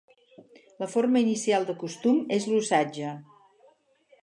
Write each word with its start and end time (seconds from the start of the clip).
La 0.83 0.87
forma 0.93 1.21
inicial 1.25 1.67
de 1.69 1.77
Costum 1.85 2.17
és 2.39 2.49
l'Usatge. 2.53 3.13